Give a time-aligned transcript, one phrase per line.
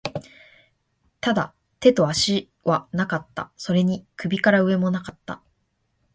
[1.19, 3.51] ただ、手と足はなかった。
[3.55, 5.43] それに首から上も無かった。